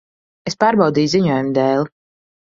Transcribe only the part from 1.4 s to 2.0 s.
dēli.